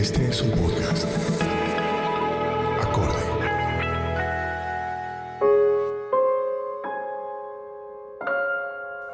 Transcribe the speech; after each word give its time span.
Este 0.00 0.26
es 0.30 0.40
un 0.40 0.50
podcast. 0.52 1.04
Acorde. 2.80 3.20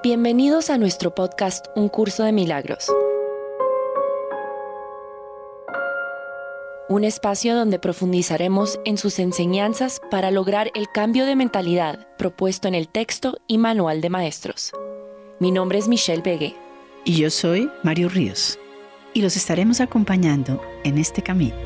Bienvenidos 0.04 0.70
a 0.70 0.78
nuestro 0.78 1.12
podcast 1.12 1.66
Un 1.74 1.88
Curso 1.88 2.22
de 2.22 2.30
Milagros. 2.30 2.86
Un 6.88 7.02
espacio 7.02 7.56
donde 7.56 7.80
profundizaremos 7.80 8.78
en 8.84 8.96
sus 8.96 9.18
enseñanzas 9.18 10.00
para 10.08 10.30
lograr 10.30 10.70
el 10.76 10.86
cambio 10.94 11.26
de 11.26 11.34
mentalidad 11.34 12.06
propuesto 12.16 12.68
en 12.68 12.76
el 12.76 12.86
texto 12.86 13.38
y 13.48 13.58
manual 13.58 14.00
de 14.00 14.10
maestros. 14.10 14.70
Mi 15.40 15.50
nombre 15.50 15.78
es 15.78 15.88
Michelle 15.88 16.22
Begue. 16.22 16.54
Y 17.04 17.16
yo 17.16 17.30
soy 17.30 17.68
Mario 17.82 18.08
Ríos. 18.08 18.56
Y 19.16 19.22
los 19.22 19.34
estaremos 19.34 19.80
acompañando 19.80 20.60
en 20.84 20.98
este 20.98 21.22
camino. 21.22 21.56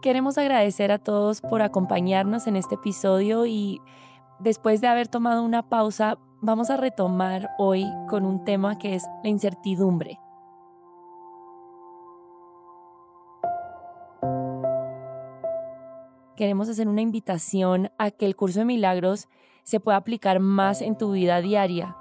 Queremos 0.00 0.38
agradecer 0.38 0.92
a 0.92 1.00
todos 1.00 1.40
por 1.40 1.62
acompañarnos 1.62 2.46
en 2.46 2.54
este 2.54 2.76
episodio 2.76 3.44
y 3.44 3.80
después 4.38 4.80
de 4.80 4.86
haber 4.86 5.08
tomado 5.08 5.42
una 5.42 5.68
pausa, 5.68 6.16
vamos 6.40 6.70
a 6.70 6.76
retomar 6.76 7.50
hoy 7.58 7.84
con 8.08 8.24
un 8.24 8.44
tema 8.44 8.78
que 8.78 8.94
es 8.94 9.02
la 9.24 9.30
incertidumbre. 9.30 10.20
Queremos 16.36 16.68
hacer 16.68 16.86
una 16.86 17.02
invitación 17.02 17.90
a 17.98 18.12
que 18.12 18.26
el 18.26 18.36
curso 18.36 18.60
de 18.60 18.66
milagros 18.66 19.28
se 19.64 19.80
pueda 19.80 19.98
aplicar 19.98 20.40
más 20.40 20.82
en 20.82 20.96
tu 20.96 21.12
vida 21.12 21.40
diaria 21.40 21.96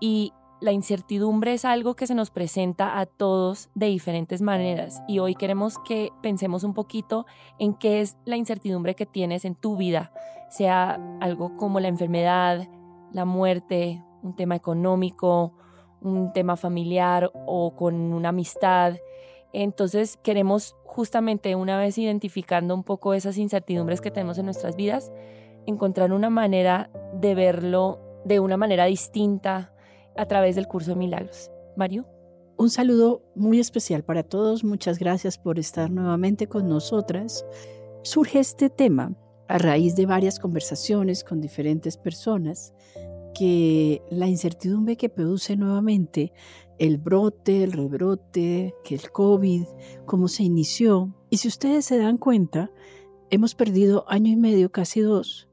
y 0.00 0.32
la 0.60 0.70
incertidumbre 0.70 1.54
es 1.54 1.64
algo 1.64 1.94
que 1.94 2.06
se 2.06 2.14
nos 2.14 2.30
presenta 2.30 3.00
a 3.00 3.06
todos 3.06 3.68
de 3.74 3.86
diferentes 3.86 4.42
maneras 4.42 5.02
y 5.08 5.18
hoy 5.18 5.34
queremos 5.34 5.78
que 5.80 6.10
pensemos 6.22 6.62
un 6.62 6.72
poquito 6.72 7.26
en 7.58 7.74
qué 7.74 8.00
es 8.00 8.16
la 8.24 8.36
incertidumbre 8.36 8.94
que 8.94 9.04
tienes 9.04 9.44
en 9.44 9.56
tu 9.56 9.76
vida, 9.76 10.12
sea 10.50 11.00
algo 11.20 11.56
como 11.56 11.80
la 11.80 11.88
enfermedad, 11.88 12.68
la 13.12 13.24
muerte, 13.24 14.04
un 14.22 14.36
tema 14.36 14.54
económico, 14.54 15.52
un 16.00 16.32
tema 16.32 16.56
familiar 16.56 17.30
o 17.46 17.74
con 17.74 17.94
una 17.94 18.30
amistad. 18.30 18.96
Entonces 19.52 20.16
queremos 20.22 20.76
justamente 20.84 21.54
una 21.54 21.78
vez 21.78 21.98
identificando 21.98 22.74
un 22.74 22.84
poco 22.84 23.14
esas 23.14 23.36
incertidumbres 23.38 24.00
que 24.00 24.10
tenemos 24.10 24.38
en 24.38 24.46
nuestras 24.46 24.76
vidas, 24.76 25.12
encontrar 25.66 26.12
una 26.12 26.30
manera 26.30 26.90
de 27.14 27.34
verlo 27.34 28.00
de 28.24 28.40
una 28.40 28.56
manera 28.56 28.84
distinta, 28.86 29.72
a 30.16 30.26
través 30.26 30.56
del 30.56 30.68
curso 30.68 30.90
de 30.90 30.96
milagros. 30.96 31.50
Mario. 31.76 32.06
Un 32.56 32.70
saludo 32.70 33.22
muy 33.34 33.58
especial 33.58 34.04
para 34.04 34.22
todos. 34.22 34.62
Muchas 34.62 34.98
gracias 34.98 35.38
por 35.38 35.58
estar 35.58 35.90
nuevamente 35.90 36.46
con 36.46 36.68
nosotras. 36.68 37.44
Surge 38.02 38.38
este 38.38 38.70
tema 38.70 39.16
a 39.48 39.58
raíz 39.58 39.96
de 39.96 40.06
varias 40.06 40.38
conversaciones 40.38 41.24
con 41.24 41.40
diferentes 41.40 41.96
personas 41.96 42.74
que 43.34 44.02
la 44.10 44.28
incertidumbre 44.28 44.96
que 44.96 45.08
produce 45.08 45.56
nuevamente 45.56 46.32
el 46.78 46.98
brote, 46.98 47.64
el 47.64 47.72
rebrote, 47.72 48.74
que 48.84 48.94
el 48.94 49.10
COVID, 49.10 49.64
cómo 50.04 50.28
se 50.28 50.42
inició. 50.42 51.14
Y 51.30 51.38
si 51.38 51.48
ustedes 51.48 51.86
se 51.86 51.98
dan 51.98 52.18
cuenta, 52.18 52.70
hemos 53.30 53.54
perdido 53.54 54.04
año 54.08 54.30
y 54.30 54.36
medio, 54.36 54.70
casi 54.70 55.00
dos, 55.00 55.48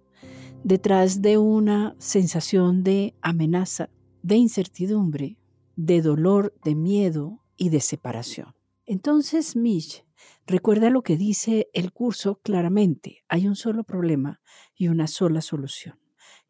detrás 0.64 1.22
de 1.22 1.38
una 1.38 1.96
sensación 2.00 2.84
de 2.84 3.16
amenaza, 3.22 3.90
de 4.22 4.36
incertidumbre, 4.36 5.38
de 5.76 6.02
dolor, 6.02 6.54
de 6.64 6.76
miedo 6.76 7.44
y 7.58 7.70
de 7.70 7.80
separación. 7.80 8.56
Entonces, 8.86 9.56
Mish, 9.56 10.06
recuerda 10.46 10.90
lo 10.90 11.04
que 11.04 11.16
dice 11.16 11.70
el 11.74 11.92
curso 11.92 12.40
claramente. 12.42 13.24
Hay 13.30 13.48
un 13.48 13.56
solo 13.56 13.84
problema 13.84 14.42
y 14.76 14.88
una 14.88 15.08
sola 15.08 15.42
solución. 15.42 16.00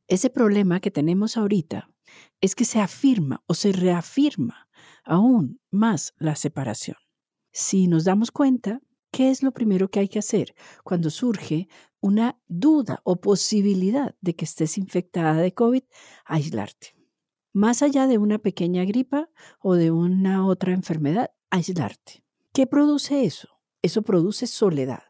Ese 0.08 0.30
problema 0.30 0.80
que 0.80 0.90
tenemos 0.90 1.38
ahorita 1.38 1.92
es 2.42 2.56
que 2.56 2.66
se 2.66 2.80
afirma 2.80 3.44
o 3.46 3.53
se 3.53 3.72
reafirma 3.72 4.69
aún 5.03 5.59
más 5.69 6.14
la 6.18 6.36
separación. 6.36 6.98
Si 7.52 7.88
nos 7.88 8.06
damos 8.06 8.31
cuenta, 8.31 8.81
¿qué 9.12 9.30
es 9.30 9.44
lo 9.44 9.52
primero 9.52 9.90
que 9.90 10.00
hay 10.00 10.08
que 10.08 10.19
hacer 10.19 10.56
cuando 10.84 11.09
surge 11.09 11.68
una 12.02 12.40
duda 12.48 13.02
o 13.04 13.22
posibilidad 13.22 14.16
de 14.22 14.36
que 14.36 14.46
estés 14.46 14.78
infectada 14.78 15.36
de 15.36 15.54
COVID? 15.54 15.84
Aislarte 16.26 17.00
más 17.54 17.82
allá 17.82 18.08
de 18.08 18.18
una 18.18 18.40
pequeña 18.40 18.86
gripa 18.86 19.30
o 19.60 19.76
de 19.76 19.92
una 19.92 20.46
otra 20.46 20.74
enfermedad, 20.74 21.32
aislarte. 21.50 22.24
¿Qué 22.54 22.68
produce 22.68 23.26
eso? 23.26 23.50
Eso 23.82 24.02
produce 24.02 24.48
soledad. 24.48 25.04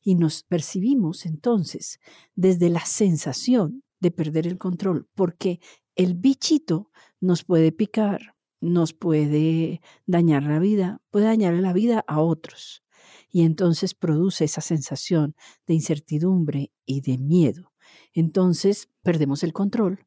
Y 0.00 0.14
nos 0.14 0.42
percibimos 0.42 1.26
entonces 1.26 2.00
desde 2.34 2.70
la 2.70 2.84
sensación 2.84 3.84
de 4.00 4.10
perder 4.10 4.46
el 4.46 4.58
control, 4.58 5.08
porque 5.14 5.60
el 5.94 6.14
bichito 6.14 6.90
nos 7.20 7.44
puede 7.44 7.70
picar, 7.70 8.36
nos 8.60 8.92
puede 8.92 9.80
dañar 10.06 10.42
la 10.44 10.58
vida, 10.58 11.00
puede 11.10 11.26
dañar 11.26 11.54
la 11.54 11.72
vida 11.72 12.04
a 12.08 12.20
otros. 12.20 12.82
Y 13.30 13.42
entonces 13.42 13.94
produce 13.94 14.44
esa 14.44 14.60
sensación 14.60 15.34
de 15.66 15.74
incertidumbre 15.74 16.72
y 16.84 17.00
de 17.00 17.18
miedo. 17.18 17.72
Entonces 18.12 18.88
perdemos 19.02 19.42
el 19.42 19.52
control 19.52 20.06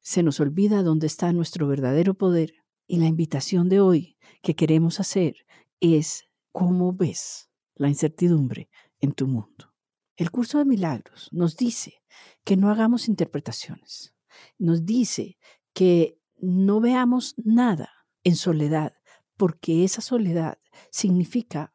se 0.00 0.22
nos 0.22 0.40
olvida 0.40 0.82
dónde 0.82 1.06
está 1.06 1.32
nuestro 1.32 1.68
verdadero 1.68 2.14
poder 2.14 2.54
y 2.86 2.96
la 2.96 3.06
invitación 3.06 3.68
de 3.68 3.80
hoy 3.80 4.16
que 4.42 4.56
queremos 4.56 4.98
hacer 4.98 5.36
es 5.78 6.24
cómo 6.52 6.92
ves 6.92 7.50
la 7.74 7.88
incertidumbre 7.88 8.70
en 8.98 9.12
tu 9.12 9.26
mundo. 9.26 9.74
El 10.16 10.30
curso 10.30 10.58
de 10.58 10.64
milagros 10.64 11.28
nos 11.32 11.56
dice 11.56 12.02
que 12.44 12.56
no 12.56 12.70
hagamos 12.70 13.08
interpretaciones, 13.08 14.14
nos 14.58 14.84
dice 14.84 15.38
que 15.72 16.18
no 16.38 16.80
veamos 16.80 17.34
nada 17.36 17.90
en 18.24 18.36
soledad, 18.36 18.94
porque 19.36 19.84
esa 19.84 20.00
soledad 20.00 20.58
significa 20.90 21.74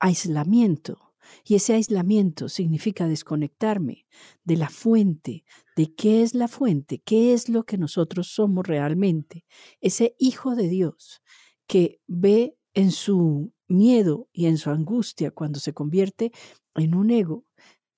aislamiento, 0.00 0.98
Y 1.44 1.56
ese 1.56 1.74
aislamiento 1.74 2.48
significa 2.48 3.06
desconectarme 3.06 4.06
de 4.44 4.56
la 4.56 4.70
fuente, 4.70 5.44
de 5.76 5.94
qué 5.94 6.22
es 6.22 6.34
la 6.34 6.48
fuente, 6.48 7.00
qué 7.04 7.34
es 7.34 7.48
lo 7.50 7.64
que 7.64 7.76
nosotros 7.78 8.28
somos 8.28 8.66
realmente. 8.66 9.44
Ese 9.80 10.14
hijo 10.18 10.54
de 10.56 10.68
Dios 10.68 11.22
que 11.66 12.00
ve 12.06 12.56
en 12.74 12.92
su 12.92 13.52
miedo 13.68 14.28
y 14.32 14.46
en 14.46 14.56
su 14.56 14.70
angustia 14.70 15.30
cuando 15.30 15.60
se 15.60 15.74
convierte 15.74 16.32
en 16.74 16.94
un 16.94 17.10
ego 17.10 17.44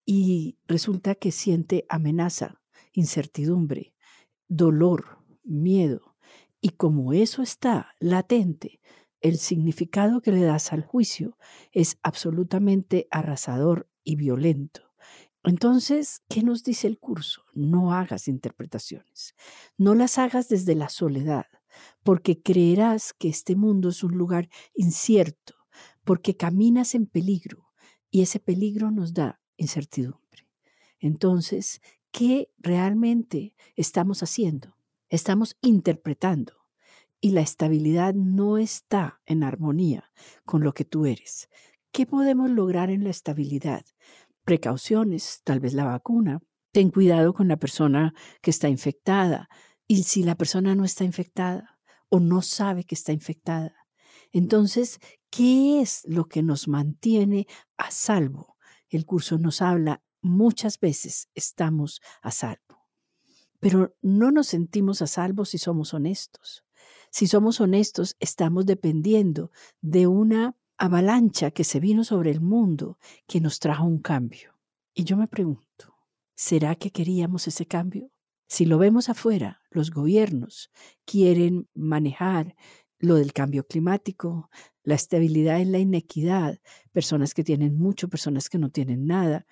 y 0.05 0.59
resulta 0.67 1.15
que 1.15 1.31
siente 1.31 1.87
amenaza, 1.89 2.61
incertidumbre, 2.93 3.95
dolor, 4.49 5.19
miedo. 5.45 6.17
Y 6.61 6.71
como 6.71 7.13
eso 7.13 7.43
está 7.43 7.95
latente, 8.01 8.81
el 9.21 9.39
significado 9.39 10.21
que 10.21 10.33
le 10.33 10.43
das 10.43 10.73
al 10.73 10.83
juicio 10.83 11.37
es 11.73 11.99
absolutamente 12.03 13.07
arrasador 13.11 13.89
y 14.05 14.17
violento. 14.17 14.83
Entonces, 15.43 16.23
¿qué 16.29 16.43
nos 16.43 16.65
dice 16.65 16.87
el 16.87 16.99
curso? 16.99 17.45
No 17.55 17.95
hagas 17.95 18.29
interpretaciones, 18.29 19.35
no 19.79 19.95
las 19.95 20.19
hagas 20.19 20.49
desde 20.49 20.75
la 20.75 20.91
soledad, 20.91 21.47
porque 22.03 22.43
creerás 22.43 23.15
que 23.15 23.29
este 23.29 23.57
mundo 23.57 23.89
es 23.89 24.05
un 24.05 24.19
lugar 24.19 24.51
incierto, 24.75 25.55
porque 26.05 26.37
caminas 26.37 26.95
en 26.95 27.07
peligro 27.07 27.71
y 28.11 28.23
ese 28.23 28.39
peligro 28.39 28.91
nos 28.91 29.15
da 29.15 29.41
incertidumbre. 29.57 30.47
Entonces, 30.99 31.81
¿qué 32.11 32.51
realmente 32.59 33.55
estamos 33.77 34.23
haciendo? 34.23 34.77
Estamos 35.09 35.57
interpretando 35.63 36.60
y 37.21 37.31
la 37.31 37.41
estabilidad 37.41 38.15
no 38.15 38.59
está 38.59 39.21
en 39.27 39.43
armonía 39.43 40.11
con 40.45 40.65
lo 40.65 40.73
que 40.73 40.85
tú 40.85 41.07
eres. 41.07 41.49
¿Qué 41.93 42.07
podemos 42.07 42.51
lograr 42.51 42.91
en 42.91 43.05
la 43.05 43.11
estabilidad? 43.11 43.85
Precauciones, 44.45 45.43
tal 45.45 45.61
vez 45.61 45.75
la 45.75 45.85
vacuna. 45.85 46.41
Ten 46.73 46.91
cuidado 46.91 47.35
con 47.35 47.49
la 47.49 47.57
persona 47.57 48.15
que 48.41 48.51
está 48.51 48.69
infectada. 48.69 49.49
Y 49.87 50.05
si 50.05 50.23
la 50.23 50.37
persona 50.37 50.75
no 50.75 50.85
está 50.85 51.05
infectada 51.05 51.79
o 52.09 52.21
no 52.21 52.43
sabe 52.43 52.85
que 52.85 52.95
está 52.95 53.13
infectada, 53.13 53.75
entonces, 54.33 55.01
¿qué 55.31 55.81
es 55.81 56.03
lo 56.07 56.27
que 56.27 56.43
nos 56.43 56.69
mantiene 56.69 57.47
a 57.77 57.91
salvo? 57.91 58.57
El 58.89 59.05
curso 59.05 59.39
nos 59.39 59.61
habla 59.63 60.03
muchas 60.23 60.79
veces 60.79 61.29
estamos 61.35 62.01
a 62.23 62.31
salvo, 62.31 62.87
pero 63.59 63.97
no 64.03 64.31
nos 64.31 64.49
sentimos 64.49 65.03
a 65.03 65.07
salvo 65.07 65.45
si 65.45 65.59
somos 65.59 65.95
honestos. 65.95 66.65
Si 67.11 67.27
somos 67.27 67.61
honestos, 67.61 68.17
estamos 68.21 68.67
dependiendo 68.67 69.51
de 69.81 70.07
una 70.07 70.57
avalancha 70.79 71.51
que 71.51 71.65
se 71.65 71.81
vino 71.81 72.05
sobre 72.05 72.31
el 72.31 72.41
mundo 72.41 72.99
que 73.27 73.41
nos 73.41 73.59
trajo 73.59 73.85
un 73.85 73.99
cambio. 73.99 74.59
Y 74.95 75.05
yo 75.05 75.17
me 75.17 75.27
pregunto, 75.27 75.97
¿será 76.37 76.77
que 76.77 76.93
queríamos 76.93 77.49
ese 77.49 77.67
cambio? 77.67 78.13
Si 78.47 78.65
lo 78.65 78.79
vemos 78.79 79.09
afuera, 79.09 79.61
los 79.71 79.91
gobiernos 79.91 80.71
quieren 81.05 81.69
manejar 81.75 82.55
lo 82.99 83.17
del 83.17 83.33
cambio 83.33 83.67
climático, 83.67 84.49
la 84.85 84.95
estabilidad 84.95 85.61
en 85.61 85.73
la 85.73 85.79
inequidad, 85.79 86.61
personas 86.93 87.35
que 87.35 87.43
tienen 87.43 87.77
mucho, 87.77 88.09
personas 88.09 88.49
que 88.49 88.59
no 88.59 88.71
tienen 88.71 89.07
nada, 89.07 89.47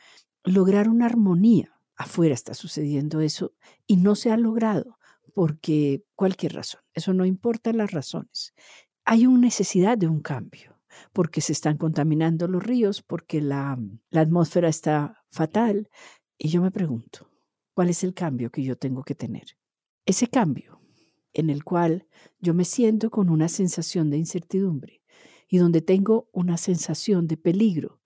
lograr 0.45 0.89
una 0.89 1.07
armonía. 1.07 1.81
Afuera 1.97 2.35
está 2.35 2.55
sucediendo 2.55 3.21
eso 3.21 3.55
y 3.87 3.97
no 3.97 4.15
se 4.15 4.31
ha 4.31 4.37
logrado 4.37 4.98
porque 5.39 6.03
cualquier 6.17 6.55
razón, 6.55 6.81
eso 6.95 7.15
no 7.15 7.25
importa 7.25 7.73
las 7.73 7.93
razones. 7.93 8.55
Hay 9.05 9.25
una 9.25 9.43
necesidad 9.43 9.97
de 9.97 10.09
un 10.09 10.21
cambio, 10.21 10.81
porque 11.13 11.41
se 11.41 11.53
están 11.53 11.77
contaminando 11.77 12.49
los 12.49 12.61
ríos, 12.61 13.03
porque 13.03 13.41
la, 13.41 13.79
la 14.11 14.21
atmósfera 14.21 14.69
está 14.69 15.23
fatal. 15.31 15.91
Y 16.39 16.49
yo 16.49 16.61
me 16.61 16.73
pregunto, 16.73 17.31
¿cuál 17.73 17.89
es 17.89 18.03
el 18.03 18.15
cambio 18.15 18.51
que 18.51 18.65
yo 18.65 18.75
tengo 18.75 19.05
que 19.05 19.15
tener? 19.15 19.57
Ese 20.07 20.27
cambio 20.27 20.81
en 21.33 21.51
el 21.51 21.63
cual 21.63 22.09
yo 22.41 22.53
me 22.53 22.65
siento 22.65 23.09
con 23.09 23.31
una 23.31 23.49
sensación 23.49 24.11
de 24.11 24.17
incertidumbre 24.17 25.05
y 25.47 25.59
donde 25.59 25.83
tengo 25.83 26.29
una 26.33 26.57
sensación 26.57 27.29
de 27.29 27.37
peligro 27.37 27.98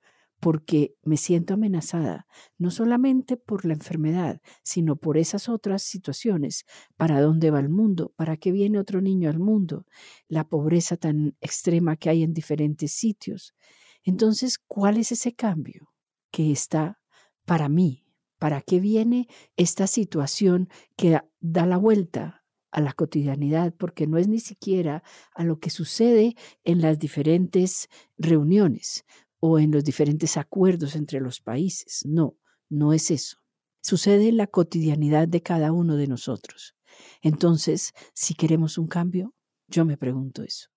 porque 0.42 0.96
me 1.04 1.18
siento 1.18 1.54
amenazada, 1.54 2.26
no 2.58 2.72
solamente 2.72 3.36
por 3.36 3.64
la 3.64 3.74
enfermedad, 3.74 4.40
sino 4.64 4.96
por 4.96 5.16
esas 5.16 5.48
otras 5.48 5.84
situaciones. 5.84 6.64
¿Para 6.96 7.20
dónde 7.20 7.52
va 7.52 7.60
el 7.60 7.68
mundo? 7.68 8.12
¿Para 8.16 8.36
qué 8.36 8.50
viene 8.50 8.80
otro 8.80 9.00
niño 9.00 9.30
al 9.30 9.38
mundo? 9.38 9.86
La 10.26 10.48
pobreza 10.48 10.96
tan 10.96 11.36
extrema 11.40 11.94
que 11.94 12.10
hay 12.10 12.24
en 12.24 12.34
diferentes 12.34 12.90
sitios. 12.90 13.54
Entonces, 14.02 14.58
¿cuál 14.58 14.96
es 14.96 15.12
ese 15.12 15.32
cambio 15.32 15.92
que 16.32 16.50
está 16.50 16.98
para 17.44 17.68
mí? 17.68 18.04
¿Para 18.40 18.62
qué 18.62 18.80
viene 18.80 19.28
esta 19.56 19.86
situación 19.86 20.68
que 20.96 21.20
da 21.38 21.66
la 21.66 21.76
vuelta 21.76 22.42
a 22.72 22.80
la 22.80 22.94
cotidianidad, 22.94 23.74
porque 23.78 24.08
no 24.08 24.18
es 24.18 24.26
ni 24.26 24.40
siquiera 24.40 25.04
a 25.34 25.44
lo 25.44 25.60
que 25.60 25.70
sucede 25.70 26.34
en 26.64 26.80
las 26.80 26.98
diferentes 26.98 27.88
reuniones, 28.16 29.04
o 29.44 29.58
en 29.58 29.72
los 29.72 29.82
diferentes 29.82 30.36
acuerdos 30.36 30.94
entre 30.94 31.20
los 31.20 31.40
países. 31.40 32.02
No, 32.06 32.36
no 32.70 32.92
es 32.92 33.10
eso. 33.10 33.38
Sucede 33.80 34.28
en 34.28 34.36
la 34.36 34.46
cotidianidad 34.46 35.26
de 35.26 35.42
cada 35.42 35.72
uno 35.72 35.96
de 35.96 36.06
nosotros. 36.06 36.76
Entonces, 37.22 37.92
si 38.14 38.34
queremos 38.34 38.78
un 38.78 38.86
cambio, 38.86 39.34
yo 39.66 39.84
me 39.84 39.96
pregunto 39.96 40.44
eso. 40.44 40.68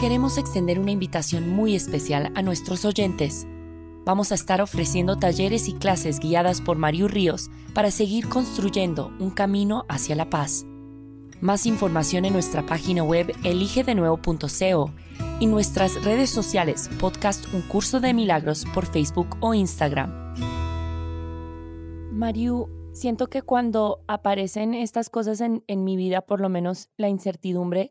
Queremos 0.00 0.36
extender 0.36 0.80
una 0.80 0.90
invitación 0.90 1.48
muy 1.48 1.76
especial 1.76 2.32
a 2.34 2.42
nuestros 2.42 2.84
oyentes. 2.84 3.46
Vamos 4.04 4.32
a 4.32 4.34
estar 4.34 4.60
ofreciendo 4.60 5.16
talleres 5.16 5.68
y 5.68 5.74
clases 5.74 6.18
guiadas 6.18 6.60
por 6.60 6.76
Mariu 6.76 7.06
Ríos 7.06 7.48
para 7.74 7.92
seguir 7.92 8.28
construyendo 8.28 9.12
un 9.20 9.30
camino 9.30 9.86
hacia 9.88 10.16
la 10.16 10.28
paz. 10.30 10.66
Más 11.40 11.64
información 11.64 12.24
en 12.24 12.32
nuestra 12.32 12.66
página 12.66 13.04
web 13.04 13.32
eligedenuevo.co 13.44 14.92
y 15.40 15.46
nuestras 15.46 16.02
redes 16.04 16.30
sociales, 16.30 16.88
podcast 17.00 17.52
Un 17.52 17.62
Curso 17.62 18.00
de 18.00 18.14
Milagros 18.14 18.64
por 18.72 18.86
Facebook 18.86 19.36
o 19.40 19.54
Instagram. 19.54 20.34
Mariu, 22.12 22.68
siento 22.92 23.28
que 23.28 23.42
cuando 23.42 24.04
aparecen 24.06 24.74
estas 24.74 25.10
cosas 25.10 25.40
en, 25.40 25.64
en 25.66 25.84
mi 25.84 25.96
vida, 25.96 26.20
por 26.22 26.40
lo 26.40 26.48
menos 26.48 26.88
la 26.96 27.08
incertidumbre, 27.08 27.90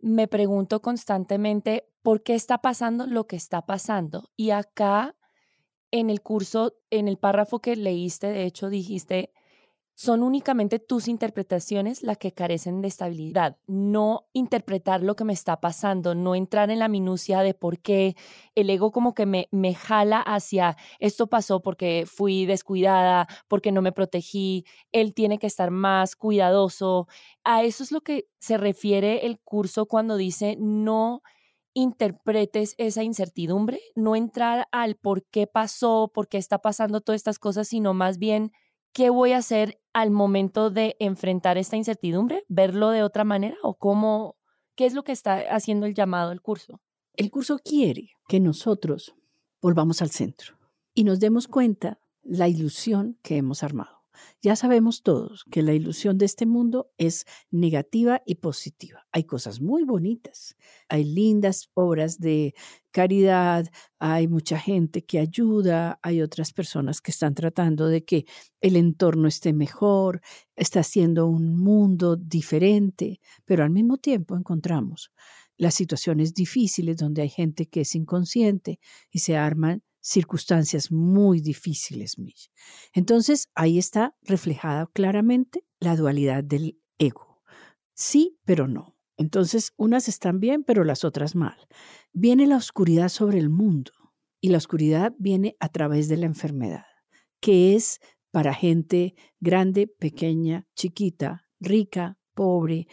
me 0.00 0.28
pregunto 0.28 0.80
constantemente 0.80 1.88
por 2.02 2.22
qué 2.22 2.34
está 2.34 2.58
pasando 2.58 3.06
lo 3.06 3.26
que 3.26 3.36
está 3.36 3.66
pasando. 3.66 4.30
Y 4.36 4.50
acá 4.50 5.16
en 5.90 6.10
el 6.10 6.22
curso, 6.22 6.74
en 6.90 7.08
el 7.08 7.18
párrafo 7.18 7.60
que 7.60 7.76
leíste, 7.76 8.28
de 8.28 8.44
hecho 8.44 8.68
dijiste, 8.68 9.32
son 9.96 10.22
únicamente 10.22 10.78
tus 10.78 11.08
interpretaciones 11.08 12.02
las 12.02 12.18
que 12.18 12.32
carecen 12.32 12.82
de 12.82 12.88
estabilidad. 12.88 13.56
No 13.66 14.28
interpretar 14.34 15.02
lo 15.02 15.16
que 15.16 15.24
me 15.24 15.32
está 15.32 15.58
pasando, 15.58 16.14
no 16.14 16.34
entrar 16.34 16.70
en 16.70 16.80
la 16.80 16.88
minucia 16.88 17.40
de 17.40 17.54
por 17.54 17.78
qué 17.80 18.14
el 18.54 18.68
ego 18.68 18.92
como 18.92 19.14
que 19.14 19.24
me, 19.24 19.48
me 19.52 19.74
jala 19.74 20.20
hacia 20.20 20.76
esto 21.00 21.28
pasó 21.28 21.62
porque 21.62 22.04
fui 22.06 22.44
descuidada, 22.44 23.26
porque 23.48 23.72
no 23.72 23.80
me 23.80 23.90
protegí, 23.90 24.66
él 24.92 25.14
tiene 25.14 25.38
que 25.38 25.46
estar 25.46 25.70
más 25.70 26.14
cuidadoso. 26.14 27.08
A 27.42 27.64
eso 27.64 27.82
es 27.82 27.90
lo 27.90 28.02
que 28.02 28.28
se 28.38 28.58
refiere 28.58 29.24
el 29.24 29.40
curso 29.40 29.86
cuando 29.86 30.18
dice 30.18 30.56
no 30.60 31.22
interpretes 31.72 32.74
esa 32.76 33.02
incertidumbre, 33.02 33.80
no 33.94 34.14
entrar 34.14 34.68
al 34.72 34.96
por 34.96 35.24
qué 35.24 35.46
pasó, 35.46 36.10
por 36.12 36.28
qué 36.28 36.36
está 36.36 36.58
pasando 36.58 37.00
todas 37.00 37.20
estas 37.20 37.38
cosas, 37.38 37.68
sino 37.68 37.94
más 37.94 38.18
bien 38.18 38.52
qué 38.96 39.10
voy 39.10 39.32
a 39.32 39.38
hacer 39.38 39.78
al 39.92 40.10
momento 40.10 40.70
de 40.70 40.96
enfrentar 41.00 41.58
esta 41.58 41.76
incertidumbre? 41.76 42.44
¿Verlo 42.48 42.88
de 42.88 43.02
otra 43.02 43.24
manera 43.24 43.58
o 43.62 43.74
cómo, 43.74 44.36
qué 44.74 44.86
es 44.86 44.94
lo 44.94 45.04
que 45.04 45.12
está 45.12 45.54
haciendo 45.54 45.84
el 45.84 45.94
llamado 45.94 46.30
al 46.30 46.40
curso? 46.40 46.80
El 47.12 47.30
curso 47.30 47.58
quiere 47.62 48.12
que 48.26 48.40
nosotros 48.40 49.14
volvamos 49.60 50.00
al 50.00 50.10
centro 50.10 50.56
y 50.94 51.04
nos 51.04 51.20
demos 51.20 51.46
cuenta 51.46 52.00
la 52.22 52.48
ilusión 52.48 53.18
que 53.22 53.36
hemos 53.36 53.62
armado. 53.62 53.95
Ya 54.42 54.56
sabemos 54.56 55.02
todos 55.02 55.44
que 55.50 55.62
la 55.62 55.74
ilusión 55.74 56.18
de 56.18 56.26
este 56.26 56.46
mundo 56.46 56.90
es 56.98 57.24
negativa 57.50 58.22
y 58.26 58.36
positiva. 58.36 59.06
Hay 59.12 59.24
cosas 59.24 59.60
muy 59.60 59.84
bonitas, 59.84 60.56
hay 60.88 61.04
lindas 61.04 61.70
obras 61.74 62.18
de 62.18 62.54
caridad, 62.90 63.66
hay 63.98 64.28
mucha 64.28 64.58
gente 64.58 65.04
que 65.04 65.18
ayuda, 65.18 65.98
hay 66.02 66.22
otras 66.22 66.52
personas 66.52 67.00
que 67.00 67.10
están 67.10 67.34
tratando 67.34 67.88
de 67.88 68.04
que 68.04 68.24
el 68.60 68.76
entorno 68.76 69.28
esté 69.28 69.52
mejor, 69.52 70.22
está 70.54 70.82
siendo 70.82 71.26
un 71.26 71.58
mundo 71.58 72.16
diferente, 72.16 73.20
pero 73.44 73.64
al 73.64 73.70
mismo 73.70 73.98
tiempo 73.98 74.36
encontramos 74.36 75.12
las 75.58 75.74
situaciones 75.74 76.34
difíciles 76.34 76.96
donde 76.96 77.22
hay 77.22 77.28
gente 77.28 77.66
que 77.66 77.82
es 77.82 77.94
inconsciente 77.94 78.78
y 79.10 79.20
se 79.20 79.36
arman 79.36 79.82
circunstancias 80.06 80.92
muy 80.92 81.40
difíciles. 81.40 82.16
Entonces, 82.92 83.48
ahí 83.54 83.76
está 83.78 84.14
reflejada 84.22 84.88
claramente 84.92 85.64
la 85.80 85.96
dualidad 85.96 86.44
del 86.44 86.78
ego. 86.98 87.42
Sí, 87.94 88.38
pero 88.44 88.68
no. 88.68 88.96
Entonces, 89.16 89.72
unas 89.76 90.06
están 90.08 90.38
bien, 90.38 90.62
pero 90.62 90.84
las 90.84 91.04
otras 91.04 91.34
mal. 91.34 91.56
Viene 92.12 92.46
la 92.46 92.56
oscuridad 92.56 93.08
sobre 93.08 93.38
el 93.38 93.48
mundo 93.50 93.90
Y 94.40 94.50
la 94.50 94.58
oscuridad 94.58 95.12
viene 95.18 95.56
a 95.58 95.70
través 95.70 96.08
de 96.08 96.18
la 96.18 96.26
enfermedad, 96.26 96.84
que 97.40 97.74
es 97.74 97.98
para 98.30 98.54
gente 98.54 99.14
grande, 99.40 99.88
pequeña, 99.88 100.68
chiquita, 100.76 101.48
rica, 101.58 102.18
pobre, 102.34 102.86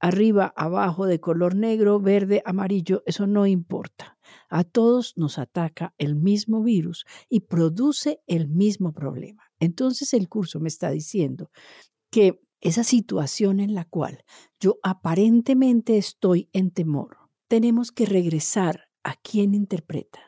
arriba, 0.00 0.52
abajo, 0.56 1.06
de 1.06 1.20
color 1.20 1.54
negro, 1.54 2.00
verde, 2.00 2.42
amarillo, 2.44 3.02
eso 3.06 3.26
no 3.26 3.46
importa. 3.46 4.18
A 4.48 4.64
todos 4.64 5.16
nos 5.16 5.38
ataca 5.38 5.94
el 5.98 6.16
mismo 6.16 6.62
virus 6.62 7.04
y 7.28 7.40
produce 7.40 8.20
el 8.26 8.48
mismo 8.48 8.92
problema. 8.92 9.44
Entonces 9.60 10.14
el 10.14 10.28
curso 10.28 10.58
me 10.58 10.68
está 10.68 10.90
diciendo 10.90 11.50
que 12.10 12.40
esa 12.60 12.84
situación 12.84 13.60
en 13.60 13.74
la 13.74 13.84
cual 13.84 14.24
yo 14.58 14.78
aparentemente 14.82 15.96
estoy 15.96 16.48
en 16.52 16.70
temor, 16.70 17.18
tenemos 17.48 17.92
que 17.92 18.06
regresar 18.06 18.88
a 19.02 19.16
quien 19.16 19.54
interpreta. 19.54 20.20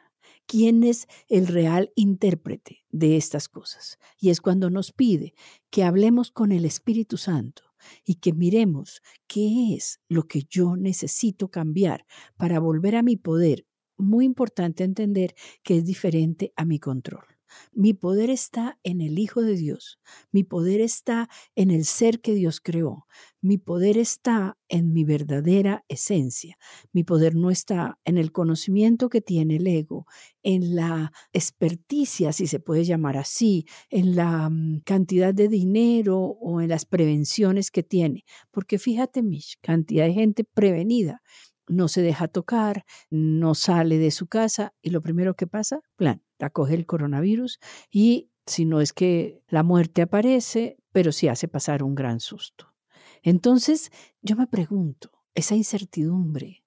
¿Quién 0.47 0.83
es 0.83 1.07
el 1.29 1.47
real 1.47 1.93
intérprete 1.95 2.85
de 2.91 3.17
estas 3.17 3.49
cosas? 3.49 3.99
Y 4.19 4.31
es 4.31 4.41
cuando 4.41 4.71
nos 4.71 4.93
pide 4.93 5.35
que 5.71 5.85
hablemos 5.85 6.31
con 6.31 6.52
el 6.52 6.64
Espíritu 6.64 7.17
Santo 7.17 7.72
y 8.04 8.16
que 8.16 8.32
miremos 8.32 9.02
qué 9.26 9.74
es 9.74 10.00
lo 10.08 10.24
que 10.24 10.42
yo 10.48 10.76
necesito 10.76 11.48
cambiar 11.50 12.06
para 12.36 12.60
volver 12.60 12.96
a 12.96 13.02
mi 13.02 13.16
poder. 13.16 13.66
Muy 13.98 14.24
importante 14.24 14.84
entender 14.84 15.34
que 15.62 15.78
es 15.78 15.84
diferente 15.84 16.52
a 16.56 16.64
mi 16.64 16.78
control. 16.78 17.24
Mi 17.73 17.94
poder 17.94 18.30
está 18.30 18.78
en 18.82 19.00
el 19.00 19.18
Hijo 19.18 19.42
de 19.42 19.56
Dios. 19.56 19.99
Mi 20.30 20.44
poder 20.44 20.80
está 20.80 21.28
en 21.54 21.71
el 21.71 21.85
ser 21.85 22.21
que 22.21 22.35
Dios 22.35 22.61
creó. 22.61 23.06
Mi 23.40 23.59
poder 23.59 23.99
está 23.99 24.56
en 24.68 24.92
mi 24.92 25.04
verdadera 25.04 25.85
esencia. 25.88 26.56
Mi 26.92 27.02
poder 27.02 27.35
no 27.35 27.50
está 27.50 27.99
en 28.04 28.18
el 28.18 28.30
conocimiento 28.30 29.09
que 29.09 29.21
tiene 29.21 29.56
el 29.56 29.66
ego, 29.66 30.06
en 30.42 30.76
la 30.76 31.12
experticia, 31.32 32.32
si 32.32 32.47
se 32.47 32.61
puede 32.61 32.85
llamar 32.85 33.16
así, 33.16 33.66
en 33.90 34.16
la 34.16 34.49
mm, 34.49 34.82
cantidad 34.85 35.35
de 35.35 35.49
dinero 35.49 36.18
o 36.18 36.61
en 36.61 36.68
las 36.68 36.85
prevenciones 36.85 37.71
que 37.71 37.82
tiene. 37.82 38.25
Porque 38.50 38.78
fíjate, 38.78 39.23
Mish, 39.23 39.59
cantidad 39.61 40.06
de 40.06 40.14
gente 40.14 40.44
prevenida 40.44 41.23
no 41.69 41.88
se 41.88 42.02
deja 42.02 42.28
tocar, 42.28 42.85
no 43.11 43.54
sale 43.54 43.99
de 43.99 44.11
su 44.11 44.26
casa 44.26 44.75
y 44.83 44.90
lo 44.90 45.00
primero 45.00 45.35
que 45.35 45.47
pasa, 45.47 45.81
plan, 45.97 46.23
acoge 46.40 46.75
el 46.75 46.87
coronavirus 46.87 47.59
y 47.90 48.31
si 48.47 48.64
no 48.64 48.81
es 48.81 48.92
que 48.92 49.42
la 49.49 49.62
muerte 49.62 50.02
aparece, 50.02 50.76
pero 50.92 51.12
sí 51.12 51.28
hace 51.28 51.49
pasar 51.49 51.83
un 51.83 51.95
gran 51.95 52.21
susto. 52.21 52.75
Entonces, 53.23 53.90
yo 54.21 54.37
me 54.37 54.47
pregunto, 54.47 55.11
esa 55.35 55.54
incertidumbre, 55.54 56.64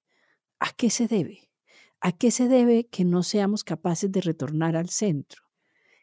¿a 0.59 0.71
qué 0.71 0.89
se 0.89 1.07
debe? 1.07 1.51
¿A 1.99 2.11
qué 2.11 2.31
se 2.31 2.47
debe 2.47 2.87
que 2.87 3.03
no 3.03 3.23
seamos 3.23 3.63
capaces 3.63 4.11
de 4.11 4.21
retornar 4.21 4.75
al 4.75 4.89
centro? 4.89 5.43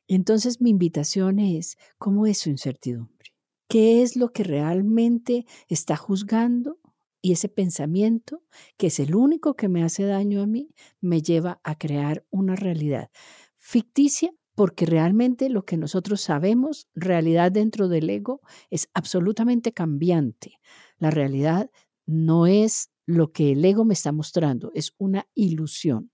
Entonces 0.08 0.60
mi 0.60 0.70
invitación 0.70 1.38
es, 1.38 1.78
¿cómo 1.98 2.26
es 2.26 2.38
su 2.38 2.50
incertidumbre? 2.50 3.32
¿Qué 3.68 4.02
es 4.02 4.16
lo 4.16 4.32
que 4.32 4.44
realmente 4.44 5.46
está 5.68 5.96
juzgando? 5.96 6.78
Y 7.22 7.32
ese 7.32 7.48
pensamiento, 7.48 8.42
que 8.76 8.88
es 8.88 9.00
el 9.00 9.14
único 9.14 9.54
que 9.54 9.68
me 9.68 9.84
hace 9.84 10.04
daño 10.04 10.42
a 10.42 10.46
mí, 10.46 10.74
me 11.00 11.22
lleva 11.22 11.60
a 11.64 11.78
crear 11.78 12.26
una 12.30 12.56
realidad 12.56 13.10
ficticia 13.56 14.32
porque 14.54 14.84
realmente 14.86 15.48
lo 15.48 15.64
que 15.64 15.76
nosotros 15.76 16.20
sabemos, 16.20 16.88
realidad 16.94 17.52
dentro 17.52 17.88
del 17.88 18.10
ego, 18.10 18.40
es 18.70 18.88
absolutamente 18.92 19.72
cambiante. 19.72 20.58
La 20.98 21.10
realidad 21.10 21.70
no 22.06 22.46
es 22.46 22.90
lo 23.06 23.32
que 23.32 23.52
el 23.52 23.64
ego 23.64 23.84
me 23.84 23.94
está 23.94 24.12
mostrando, 24.12 24.70
es 24.74 24.94
una 24.98 25.26
ilusión. 25.34 26.10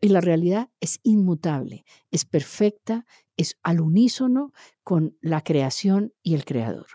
Y 0.00 0.08
la 0.08 0.20
realidad 0.20 0.68
es 0.80 1.00
inmutable, 1.02 1.84
es 2.10 2.24
perfecta, 2.24 3.06
es 3.36 3.56
al 3.62 3.80
unísono 3.80 4.52
con 4.82 5.16
la 5.20 5.42
creación 5.42 6.12
y 6.22 6.34
el 6.34 6.44
creador. 6.44 6.86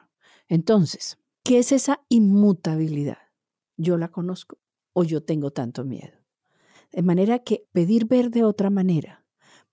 Entonces, 0.47 1.17
¿qué 1.43 1.59
es 1.59 1.71
esa 1.71 2.01
inmutabilidad? 2.09 3.26
Yo 3.77 3.97
la 3.97 4.09
conozco 4.09 4.57
o 4.93 5.03
yo 5.03 5.23
tengo 5.23 5.51
tanto 5.51 5.85
miedo. 5.85 6.17
De 6.91 7.01
manera 7.01 7.39
que 7.39 7.67
pedir 7.71 8.05
ver 8.05 8.31
de 8.31 8.43
otra 8.43 8.69
manera, 8.69 9.25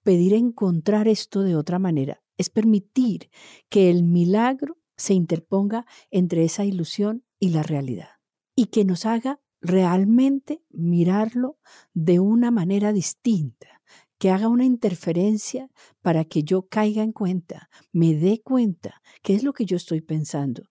pedir 0.02 0.34
encontrar 0.34 1.08
esto 1.08 1.42
de 1.42 1.56
otra 1.56 1.78
manera, 1.78 2.22
es 2.36 2.50
permitir 2.50 3.30
que 3.68 3.90
el 3.90 4.04
milagro 4.04 4.78
se 4.96 5.14
interponga 5.14 5.86
entre 6.10 6.44
esa 6.44 6.64
ilusión 6.64 7.24
y 7.38 7.50
la 7.50 7.62
realidad 7.62 8.08
y 8.54 8.66
que 8.66 8.84
nos 8.84 9.06
haga 9.06 9.40
realmente 9.60 10.62
mirarlo 10.70 11.58
de 11.94 12.20
una 12.20 12.50
manera 12.50 12.92
distinta, 12.92 13.82
que 14.18 14.30
haga 14.30 14.48
una 14.48 14.64
interferencia 14.64 15.70
para 16.02 16.24
que 16.24 16.44
yo 16.44 16.68
caiga 16.68 17.02
en 17.02 17.12
cuenta, 17.12 17.68
me 17.92 18.14
dé 18.14 18.40
cuenta 18.42 19.02
qué 19.22 19.34
es 19.34 19.42
lo 19.42 19.52
que 19.52 19.64
yo 19.64 19.76
estoy 19.76 20.00
pensando, 20.00 20.64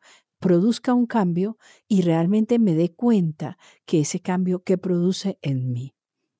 produzca 0.44 0.94
un 0.94 1.06
cambio 1.06 1.58
y 1.88 2.02
realmente 2.02 2.60
me 2.60 2.76
dé 2.76 2.94
cuenta 2.94 3.58
que 3.86 4.02
ese 4.02 4.20
cambio 4.20 4.62
que 4.62 4.78
produce 4.78 5.40
en 5.42 5.72
mí. 5.72 5.96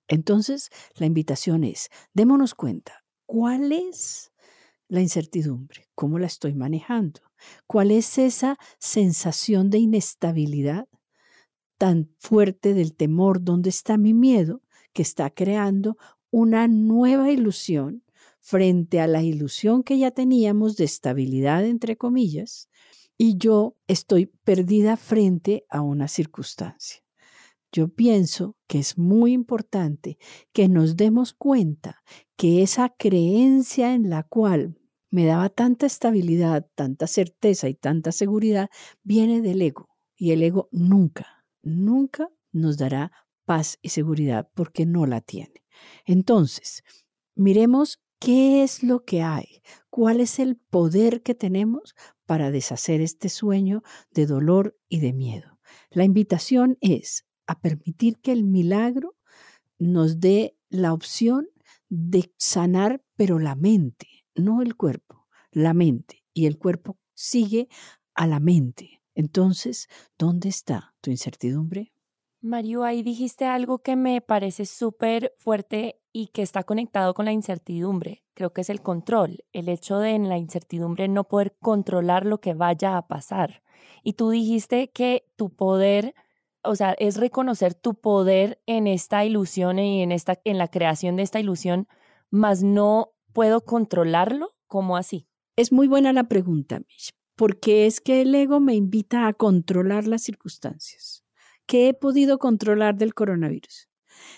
Entonces, 0.10 0.72
la 0.96 1.06
invitación 1.06 1.64
es, 1.64 1.90
démonos 2.14 2.54
cuenta, 2.54 3.06
¿cuál 3.26 3.72
es 3.72 4.34
la 4.90 5.00
incertidumbre? 5.00 5.88
¿Cómo 5.96 6.20
la 6.20 6.28
estoy 6.28 6.54
manejando? 6.54 7.22
¿Cuál 7.66 7.92
es 7.92 8.18
esa 8.18 8.58
sensación 8.78 9.70
de 9.70 9.78
inestabilidad 9.78 10.90
tan 11.78 12.10
fuerte 12.20 12.74
del 12.74 12.96
temor? 12.96 13.42
¿Dónde 13.42 13.70
está 13.70 13.96
mi 13.98 14.14
miedo 14.14 14.62
que 14.92 15.02
está 15.02 15.30
creando 15.30 15.96
una 16.30 16.68
nueva 16.68 17.32
ilusión 17.32 18.04
frente 18.42 19.00
a 19.00 19.08
la 19.08 19.24
ilusión 19.24 19.82
que 19.82 19.98
ya 19.98 20.12
teníamos 20.12 20.76
de 20.76 20.84
estabilidad, 20.84 21.66
entre 21.66 21.96
comillas, 21.96 22.68
y 23.18 23.38
yo 23.38 23.78
estoy 23.88 24.28
perdida 24.44 24.98
frente 24.98 25.66
a 25.70 25.82
una 25.82 26.08
circunstancia? 26.08 27.04
yo 27.74 27.90
pienso 27.90 28.56
que 28.68 28.78
es 28.80 28.98
muy 28.98 29.34
importante 29.34 30.20
que 30.54 30.70
nos 30.70 30.96
demos 30.96 31.34
cuenta 31.34 32.04
que 32.38 32.62
esa 32.62 32.90
creencia 32.90 33.96
en 33.96 34.10
la 34.10 34.24
cual 34.24 34.80
me 35.10 35.26
daba 35.26 35.50
tanta 35.50 35.88
estabilidad, 35.88 36.68
tanta 36.76 37.08
certeza 37.08 37.68
y 37.68 37.74
tanta 37.74 38.12
seguridad 38.12 38.70
viene 39.04 39.42
del 39.42 39.62
ego. 39.62 39.90
Y 40.16 40.32
el 40.32 40.44
ego 40.44 40.70
nunca, 40.72 41.46
nunca 41.64 42.30
nos 42.52 42.78
dará 42.78 43.12
paz 43.46 43.80
y 43.82 43.90
seguridad 43.90 44.50
porque 44.54 44.86
no 44.86 45.06
la 45.08 45.22
tiene. 45.22 45.66
Entonces, 46.06 46.84
miremos 47.36 48.00
qué 48.20 48.64
es 48.64 48.84
lo 48.84 49.04
que 49.04 49.24
hay, 49.24 49.64
cuál 49.90 50.22
es 50.22 50.40
el 50.40 50.58
poder 50.58 51.24
que 51.24 51.34
tenemos 51.34 51.96
para 52.34 52.50
deshacer 52.50 53.00
este 53.00 53.30
sueño 53.30 53.84
de 54.10 54.26
dolor 54.26 54.76
y 54.90 55.02
de 55.02 55.14
miedo. 55.14 55.60
La 55.92 56.04
invitación 56.04 56.80
es 56.82 57.28
a 57.46 57.62
permitir 57.62 58.18
que 58.22 58.32
el 58.32 58.44
milagro 58.44 59.16
nos 59.78 60.20
dé 60.20 60.58
la 60.68 60.94
opción 60.94 61.48
de 61.90 62.34
sanar, 62.40 63.06
pero 63.16 63.38
la 63.38 63.54
mente, 63.54 64.26
no 64.34 64.64
el 64.64 64.76
cuerpo, 64.76 65.28
la 65.52 65.76
mente. 65.76 66.24
Y 66.34 66.48
el 66.48 66.58
cuerpo 66.58 66.98
sigue 67.14 67.68
a 68.16 68.26
la 68.26 68.40
mente. 68.40 69.04
Entonces, 69.14 69.88
¿dónde 70.18 70.50
está 70.50 70.96
tu 71.02 71.12
incertidumbre? 71.12 71.93
Mario, 72.44 72.84
ahí 72.84 73.04
dijiste 73.04 73.46
algo 73.46 73.80
que 73.80 73.96
me 73.96 74.20
parece 74.20 74.66
súper 74.66 75.34
fuerte 75.38 76.02
y 76.12 76.28
que 76.28 76.42
está 76.42 76.64
conectado 76.64 77.14
con 77.14 77.24
la 77.24 77.32
incertidumbre. 77.32 78.26
Creo 78.34 78.52
que 78.52 78.62
es 78.62 78.70
el 78.70 78.82
control, 78.82 79.46
el 79.54 79.70
hecho 79.70 80.00
de 80.00 80.12
en 80.12 80.28
la 80.28 80.38
incertidumbre 80.38 81.08
no 81.08 81.24
poder 81.24 81.56
controlar 81.62 82.26
lo 82.26 82.42
que 82.42 82.54
vaya 82.54 82.98
a 82.98 83.08
pasar. 83.08 83.64
Y 84.04 84.14
tú 84.14 84.30
dijiste 84.30 84.92
que 84.92 85.26
tu 85.38 85.56
poder 85.56 86.14
o 86.64 86.76
sea, 86.76 86.96
es 87.00 87.18
reconocer 87.18 87.74
tu 87.74 87.96
poder 87.96 88.62
en 88.66 88.88
esta 88.88 89.26
ilusión 89.26 89.80
y 89.80 90.02
en, 90.02 90.12
esta, 90.12 90.40
en 90.44 90.58
la 90.58 90.70
creación 90.70 91.16
de 91.16 91.24
esta 91.24 91.40
ilusión, 91.40 91.88
mas 92.30 92.64
no 92.64 93.14
puedo 93.34 93.62
controlarlo. 93.62 94.56
¿Cómo 94.68 94.98
así? 94.98 95.28
Es 95.56 95.72
muy 95.72 95.88
buena 95.88 96.14
la 96.14 96.24
pregunta, 96.24 96.80
Mish, 96.80 97.12
porque 97.36 97.86
es 97.86 98.02
que 98.02 98.22
el 98.22 98.34
ego 98.34 98.60
me 98.60 98.76
invita 98.76 99.28
a 99.28 99.34
controlar 99.34 100.08
las 100.08 100.24
circunstancias. 100.24 101.23
¿Qué 101.66 101.90
he 101.90 101.94
podido 101.94 102.40
controlar 102.40 102.96
del 102.96 103.14
coronavirus? 103.14 103.90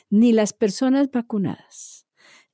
Ni 0.09 0.31
las 0.31 0.53
personas 0.53 1.09
vacunadas, 1.11 2.07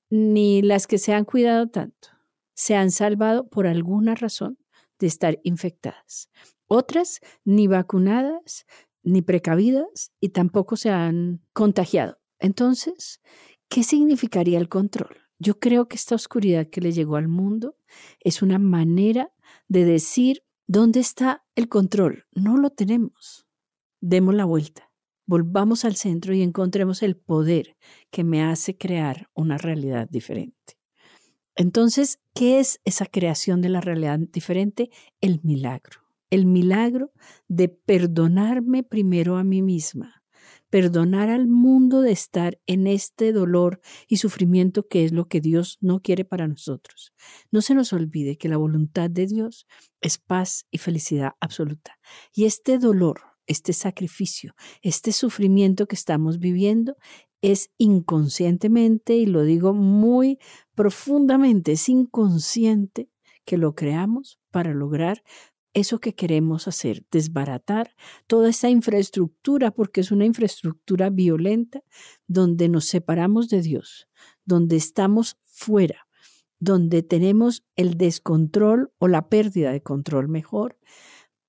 ni 0.09 0.61
las 0.61 0.87
que 0.87 0.97
se 0.97 1.13
han 1.13 1.25
cuidado 1.25 1.69
tanto, 1.69 2.09
se 2.53 2.75
han 2.75 2.91
salvado 2.91 3.47
por 3.49 3.67
alguna 3.67 4.15
razón 4.15 4.57
de 4.99 5.07
estar 5.07 5.39
infectadas. 5.43 6.29
Otras, 6.67 7.19
ni 7.43 7.67
vacunadas, 7.67 8.65
ni 9.03 9.21
precavidas 9.21 10.11
y 10.19 10.29
tampoco 10.29 10.77
se 10.77 10.89
han 10.89 11.41
contagiado. 11.53 12.19
Entonces, 12.39 13.21
¿qué 13.67 13.83
significaría 13.83 14.59
el 14.59 14.69
control? 14.69 15.17
Yo 15.39 15.59
creo 15.59 15.87
que 15.87 15.95
esta 15.95 16.15
oscuridad 16.15 16.67
que 16.67 16.81
le 16.81 16.91
llegó 16.91 17.15
al 17.15 17.27
mundo 17.27 17.75
es 18.19 18.41
una 18.41 18.59
manera 18.59 19.33
de 19.67 19.85
decir, 19.85 20.43
¿dónde 20.67 20.99
está 20.99 21.43
el 21.55 21.67
control? 21.67 22.25
No 22.31 22.57
lo 22.57 22.69
tenemos. 22.69 23.47
Demos 24.01 24.33
la 24.33 24.45
vuelta. 24.45 24.91
volvamos 25.27 25.85
al 25.85 25.95
centro 25.95 26.33
y 26.33 26.41
encontremos 26.41 27.03
el 27.03 27.15
poder 27.15 27.77
que 28.09 28.23
me 28.23 28.43
hace 28.43 28.77
crear 28.77 29.29
una 29.33 29.57
realidad 29.57 30.09
diferente. 30.09 30.77
Entonces, 31.55 32.19
¿qué 32.33 32.59
es 32.59 32.81
esa 32.83 33.05
creación 33.05 33.61
de 33.61 33.69
la 33.69 33.79
realidad 33.79 34.19
diferente? 34.19 34.89
El 35.21 35.39
milagro. 35.43 36.01
El 36.31 36.47
milagro 36.47 37.13
de 37.47 37.69
perdonarme 37.69 38.83
primero 38.83 39.37
a 39.37 39.43
mí 39.43 39.61
misma, 39.61 40.23
perdonar 40.69 41.29
al 41.29 41.47
mundo 41.47 42.01
de 42.01 42.11
estar 42.11 42.59
en 42.65 42.87
este 42.87 43.31
dolor 43.31 43.81
y 44.07 44.17
sufrimiento 44.17 44.87
que 44.87 45.05
es 45.05 45.11
lo 45.13 45.27
que 45.27 45.39
Dios 45.41 45.77
no 45.79 46.01
quiere 46.01 46.25
para 46.25 46.47
nosotros. 46.47 47.13
No 47.51 47.61
se 47.61 47.75
nos 47.75 47.93
olvide 47.93 48.37
que 48.37 48.49
la 48.49 48.57
voluntad 48.57 49.09
de 49.09 49.27
Dios 49.27 49.67
es 50.01 50.17
paz 50.17 50.65
y 50.71 50.79
felicidad 50.79 51.33
absoluta. 51.39 51.99
Y 52.33 52.45
este 52.45 52.79
dolor, 52.79 53.30
este 53.47 53.73
sacrificio, 53.73 54.53
este 54.81 55.11
sufrimiento 55.11 55.87
que 55.87 55.95
estamos 55.95 56.39
viviendo 56.39 56.95
es 57.41 57.71
inconscientemente, 57.77 59.15
y 59.15 59.25
lo 59.25 59.43
digo 59.43 59.73
muy 59.73 60.37
profundamente, 60.75 61.71
es 61.73 61.89
inconsciente 61.89 63.09
que 63.45 63.57
lo 63.57 63.73
creamos 63.73 64.39
para 64.51 64.73
lograr 64.73 65.23
eso 65.73 65.99
que 65.99 66.13
queremos 66.13 66.67
hacer, 66.67 67.05
desbaratar 67.11 67.95
toda 68.27 68.49
esa 68.49 68.69
infraestructura, 68.69 69.71
porque 69.71 70.01
es 70.01 70.11
una 70.11 70.25
infraestructura 70.25 71.09
violenta 71.09 71.81
donde 72.27 72.69
nos 72.69 72.85
separamos 72.85 73.47
de 73.47 73.61
Dios, 73.61 74.07
donde 74.45 74.75
estamos 74.75 75.37
fuera, 75.45 76.07
donde 76.59 77.03
tenemos 77.03 77.63
el 77.75 77.97
descontrol 77.97 78.91
o 78.99 79.07
la 79.07 79.29
pérdida 79.29 79.71
de 79.71 79.81
control 79.81 80.27
mejor, 80.27 80.77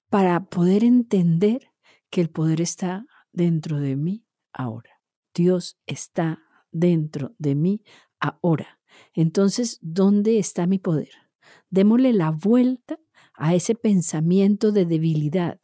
para 0.09 0.45
poder 0.45 0.85
entender 0.85 1.72
que 2.13 2.21
el 2.21 2.29
poder 2.29 2.61
está 2.61 3.07
dentro 3.33 3.81
de 3.81 3.97
mí 3.97 4.27
ahora. 4.53 5.01
Dios 5.35 5.79
está 5.87 6.43
dentro 6.71 7.35
de 7.39 7.55
mí 7.55 7.83
ahora. 8.21 8.79
Entonces, 9.15 9.79
¿dónde 9.81 10.39
está 10.39 10.67
mi 10.67 10.79
poder? 10.79 11.09
Démosle 11.71 12.13
la 12.13 12.31
vuelta 12.31 13.01
a 13.33 13.55
ese 13.55 13.75
pensamiento 13.75 14.73
de 14.73 14.85
debilidad, 14.85 15.59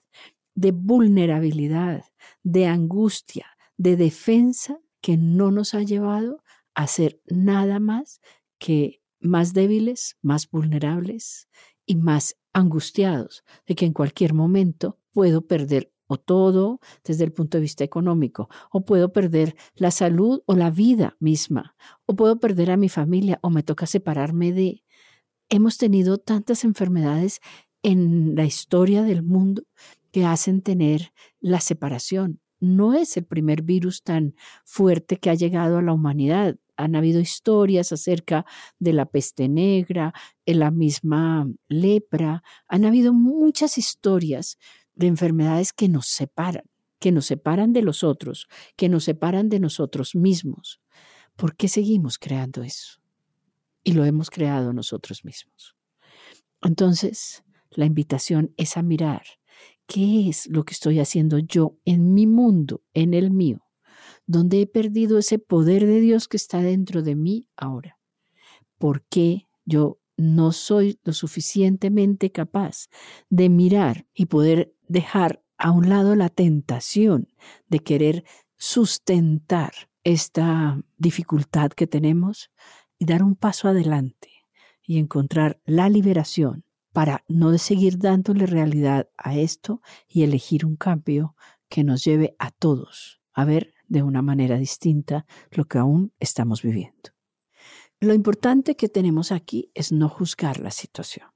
de 0.54 0.72
vulnerabilidad, 0.72 2.04
de 2.42 2.66
angustia, 2.66 3.46
de 3.76 3.96
defensa 3.96 4.80
que 5.02 5.18
no 5.18 5.50
nos 5.50 5.74
ha 5.74 5.82
llevado 5.82 6.42
a 6.74 6.86
ser 6.86 7.20
nada 7.26 7.78
más 7.78 8.22
que 8.58 9.02
más 9.20 9.52
débiles, 9.52 10.16
más 10.22 10.50
vulnerables 10.50 11.46
y 11.84 11.96
más 11.96 12.36
angustiados 12.54 13.44
de 13.66 13.74
que 13.74 13.84
en 13.84 13.92
cualquier 13.92 14.32
momento 14.32 14.98
puedo 15.12 15.46
perder 15.46 15.92
o 16.08 16.16
todo 16.16 16.80
desde 17.04 17.24
el 17.24 17.32
punto 17.32 17.58
de 17.58 17.62
vista 17.62 17.84
económico, 17.84 18.48
o 18.72 18.84
puedo 18.84 19.12
perder 19.12 19.54
la 19.76 19.92
salud 19.92 20.42
o 20.46 20.56
la 20.56 20.70
vida 20.70 21.16
misma, 21.20 21.76
o 22.06 22.16
puedo 22.16 22.40
perder 22.40 22.72
a 22.72 22.76
mi 22.76 22.88
familia, 22.88 23.38
o 23.42 23.50
me 23.50 23.62
toca 23.62 23.86
separarme 23.86 24.52
de... 24.52 24.82
Hemos 25.50 25.78
tenido 25.78 26.18
tantas 26.18 26.64
enfermedades 26.64 27.40
en 27.82 28.34
la 28.34 28.44
historia 28.44 29.02
del 29.02 29.22
mundo 29.22 29.62
que 30.10 30.24
hacen 30.24 30.62
tener 30.62 31.12
la 31.40 31.60
separación. 31.60 32.40
No 32.60 32.94
es 32.94 33.16
el 33.16 33.24
primer 33.24 33.62
virus 33.62 34.02
tan 34.02 34.34
fuerte 34.64 35.16
que 35.18 35.30
ha 35.30 35.34
llegado 35.34 35.78
a 35.78 35.82
la 35.82 35.92
humanidad. 35.92 36.56
Han 36.76 36.96
habido 36.96 37.20
historias 37.20 37.92
acerca 37.92 38.46
de 38.78 38.92
la 38.92 39.06
peste 39.06 39.48
negra, 39.48 40.12
en 40.44 40.58
la 40.58 40.70
misma 40.70 41.48
lepra. 41.68 42.42
Han 42.68 42.84
habido 42.84 43.12
muchas 43.12 43.78
historias 43.78 44.58
de 44.98 45.06
enfermedades 45.06 45.72
que 45.72 45.88
nos 45.88 46.06
separan, 46.06 46.64
que 46.98 47.12
nos 47.12 47.24
separan 47.24 47.72
de 47.72 47.82
los 47.82 48.02
otros, 48.04 48.48
que 48.76 48.88
nos 48.88 49.04
separan 49.04 49.48
de 49.48 49.60
nosotros 49.60 50.14
mismos. 50.14 50.80
¿Por 51.36 51.56
qué 51.56 51.68
seguimos 51.68 52.18
creando 52.18 52.62
eso? 52.62 53.00
Y 53.84 53.92
lo 53.92 54.04
hemos 54.04 54.28
creado 54.28 54.72
nosotros 54.72 55.24
mismos. 55.24 55.76
Entonces, 56.62 57.44
la 57.70 57.86
invitación 57.86 58.52
es 58.56 58.76
a 58.76 58.82
mirar 58.82 59.22
qué 59.86 60.28
es 60.28 60.48
lo 60.48 60.64
que 60.64 60.74
estoy 60.74 60.98
haciendo 60.98 61.38
yo 61.38 61.78
en 61.84 62.12
mi 62.12 62.26
mundo, 62.26 62.82
en 62.92 63.14
el 63.14 63.30
mío, 63.30 63.64
donde 64.26 64.60
he 64.60 64.66
perdido 64.66 65.18
ese 65.18 65.38
poder 65.38 65.86
de 65.86 66.00
Dios 66.00 66.26
que 66.26 66.36
está 66.36 66.60
dentro 66.60 67.02
de 67.02 67.14
mí 67.14 67.46
ahora. 67.56 67.98
¿Por 68.78 69.04
qué 69.04 69.46
yo 69.64 70.00
no 70.16 70.50
soy 70.50 70.98
lo 71.04 71.12
suficientemente 71.12 72.32
capaz 72.32 72.88
de 73.30 73.48
mirar 73.48 74.06
y 74.12 74.26
poder 74.26 74.74
dejar 74.88 75.42
a 75.56 75.70
un 75.70 75.88
lado 75.88 76.14
la 76.14 76.28
tentación 76.28 77.28
de 77.68 77.80
querer 77.80 78.24
sustentar 78.56 79.72
esta 80.04 80.80
dificultad 80.96 81.70
que 81.70 81.86
tenemos 81.86 82.50
y 82.98 83.04
dar 83.04 83.22
un 83.22 83.36
paso 83.36 83.68
adelante 83.68 84.30
y 84.82 84.98
encontrar 84.98 85.60
la 85.64 85.88
liberación 85.88 86.64
para 86.92 87.24
no 87.28 87.56
seguir 87.58 87.98
dándole 87.98 88.46
realidad 88.46 89.08
a 89.16 89.36
esto 89.36 89.82
y 90.08 90.22
elegir 90.22 90.64
un 90.64 90.76
cambio 90.76 91.36
que 91.68 91.84
nos 91.84 92.04
lleve 92.04 92.34
a 92.38 92.50
todos 92.50 93.20
a 93.32 93.44
ver 93.44 93.74
de 93.86 94.02
una 94.02 94.22
manera 94.22 94.56
distinta 94.56 95.26
lo 95.50 95.66
que 95.66 95.78
aún 95.78 96.12
estamos 96.18 96.62
viviendo. 96.62 97.10
Lo 98.00 98.14
importante 98.14 98.76
que 98.76 98.88
tenemos 98.88 99.32
aquí 99.32 99.70
es 99.74 99.92
no 99.92 100.08
juzgar 100.08 100.60
la 100.60 100.70
situación, 100.70 101.28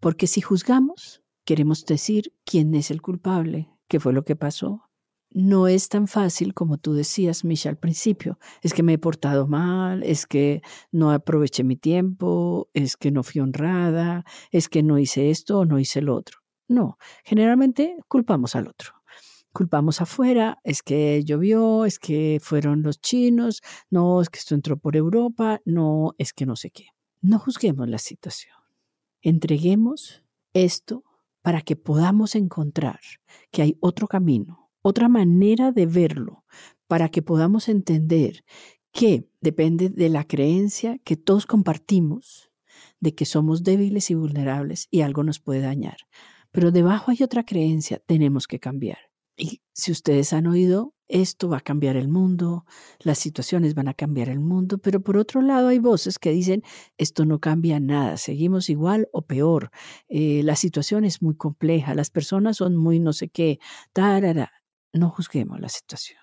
porque 0.00 0.26
si 0.26 0.40
juzgamos, 0.40 1.22
queremos 1.50 1.84
decir 1.84 2.32
quién 2.44 2.76
es 2.76 2.92
el 2.92 3.02
culpable, 3.02 3.68
qué 3.88 3.98
fue 3.98 4.12
lo 4.12 4.24
que 4.24 4.36
pasó. 4.36 4.88
No 5.30 5.66
es 5.66 5.88
tan 5.88 6.06
fácil 6.06 6.54
como 6.54 6.78
tú 6.78 6.94
decías, 6.94 7.44
Misha, 7.44 7.70
al 7.70 7.76
principio. 7.76 8.38
Es 8.62 8.72
que 8.72 8.84
me 8.84 8.92
he 8.92 8.98
portado 8.98 9.48
mal, 9.48 10.04
es 10.04 10.28
que 10.28 10.62
no 10.92 11.10
aproveché 11.10 11.64
mi 11.64 11.74
tiempo, 11.74 12.70
es 12.72 12.96
que 12.96 13.10
no 13.10 13.24
fui 13.24 13.40
honrada, 13.40 14.24
es 14.52 14.68
que 14.68 14.84
no 14.84 14.96
hice 14.96 15.30
esto 15.30 15.58
o 15.58 15.64
no 15.64 15.80
hice 15.80 16.02
lo 16.02 16.14
otro. 16.14 16.38
No, 16.68 16.98
generalmente 17.24 17.96
culpamos 18.06 18.54
al 18.54 18.68
otro 18.68 18.92
culpamos 19.52 20.00
afuera, 20.00 20.60
es 20.62 20.80
que 20.80 21.24
llovió, 21.24 21.84
es 21.84 21.98
que 21.98 22.38
fueron 22.40 22.84
los 22.84 23.00
chinos, 23.00 23.62
no, 23.90 24.22
es 24.22 24.30
que 24.30 24.38
esto 24.38 24.54
entró 24.54 24.76
por 24.76 24.94
Europa, 24.94 25.60
no, 25.64 26.14
es 26.18 26.32
que 26.32 26.46
no 26.46 26.54
sé 26.54 26.70
qué. 26.70 26.86
No 27.20 27.40
juzguemos 27.40 27.88
la 27.88 27.98
situación. 27.98 28.54
Entreguemos 29.22 30.22
esto 30.54 31.02
para 31.42 31.62
que 31.62 31.76
podamos 31.76 32.34
encontrar 32.34 33.00
que 33.50 33.62
hay 33.62 33.76
otro 33.80 34.06
camino, 34.06 34.70
otra 34.82 35.08
manera 35.08 35.72
de 35.72 35.86
verlo, 35.86 36.44
para 36.86 37.08
que 37.08 37.22
podamos 37.22 37.68
entender 37.68 38.44
que 38.92 39.28
depende 39.40 39.88
de 39.88 40.08
la 40.08 40.24
creencia 40.24 40.98
que 40.98 41.16
todos 41.16 41.46
compartimos 41.46 42.50
de 43.00 43.14
que 43.14 43.24
somos 43.24 43.62
débiles 43.62 44.10
y 44.10 44.14
vulnerables 44.14 44.88
y 44.90 45.00
algo 45.00 45.22
nos 45.22 45.40
puede 45.40 45.60
dañar. 45.60 45.98
Pero 46.52 46.70
debajo 46.70 47.10
hay 47.10 47.22
otra 47.22 47.44
creencia, 47.44 48.02
tenemos 48.06 48.46
que 48.46 48.58
cambiar. 48.58 48.98
Y 49.36 49.62
si 49.72 49.92
ustedes 49.92 50.32
han 50.32 50.46
oído, 50.46 50.94
esto 51.10 51.48
va 51.48 51.58
a 51.58 51.60
cambiar 51.60 51.96
el 51.96 52.08
mundo, 52.08 52.64
las 53.00 53.18
situaciones 53.18 53.74
van 53.74 53.88
a 53.88 53.94
cambiar 53.94 54.28
el 54.28 54.40
mundo, 54.40 54.78
pero 54.78 55.00
por 55.00 55.16
otro 55.16 55.42
lado 55.42 55.68
hay 55.68 55.78
voces 55.78 56.18
que 56.18 56.30
dicen, 56.30 56.62
esto 56.96 57.24
no 57.24 57.40
cambia 57.40 57.80
nada, 57.80 58.16
seguimos 58.16 58.70
igual 58.70 59.08
o 59.12 59.22
peor, 59.22 59.70
eh, 60.08 60.42
la 60.44 60.56
situación 60.56 61.04
es 61.04 61.20
muy 61.20 61.34
compleja, 61.34 61.94
las 61.94 62.10
personas 62.10 62.56
son 62.56 62.76
muy 62.76 63.00
no 63.00 63.12
sé 63.12 63.28
qué, 63.28 63.58
tarara. 63.92 64.52
no 64.92 65.10
juzguemos 65.10 65.60
la 65.60 65.68
situación 65.68 66.20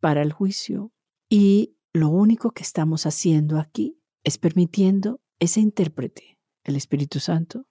para 0.00 0.22
el 0.22 0.32
juicio 0.32 0.92
y 1.28 1.74
lo 1.92 2.10
único 2.10 2.50
que 2.52 2.62
estamos 2.62 3.06
haciendo 3.06 3.58
aquí 3.58 3.98
es 4.24 4.38
permitiendo 4.38 5.20
ese 5.40 5.60
intérprete, 5.60 6.38
el 6.64 6.76
Espíritu 6.76 7.18
Santo, 7.18 7.66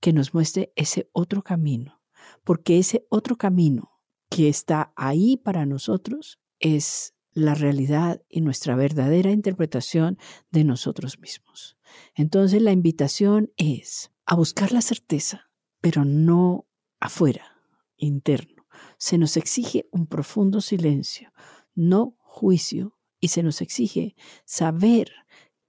que 0.00 0.12
nos 0.12 0.34
muestre 0.34 0.72
ese 0.74 1.08
otro 1.12 1.42
camino, 1.42 2.02
porque 2.42 2.78
ese 2.78 3.06
otro 3.08 3.36
camino 3.36 3.91
que 4.34 4.48
está 4.48 4.94
ahí 4.96 5.36
para 5.36 5.66
nosotros 5.66 6.40
es 6.58 7.14
la 7.34 7.54
realidad 7.54 8.22
y 8.30 8.40
nuestra 8.40 8.74
verdadera 8.76 9.30
interpretación 9.30 10.16
de 10.50 10.64
nosotros 10.64 11.18
mismos. 11.18 11.76
Entonces 12.14 12.62
la 12.62 12.72
invitación 12.72 13.52
es 13.58 14.10
a 14.24 14.34
buscar 14.34 14.72
la 14.72 14.80
certeza, 14.80 15.50
pero 15.82 16.06
no 16.06 16.66
afuera, 16.98 17.58
interno. 17.98 18.66
Se 18.96 19.18
nos 19.18 19.36
exige 19.36 19.86
un 19.90 20.06
profundo 20.06 20.62
silencio, 20.62 21.30
no 21.74 22.16
juicio, 22.18 22.96
y 23.20 23.28
se 23.28 23.42
nos 23.42 23.60
exige 23.60 24.16
saber 24.46 25.12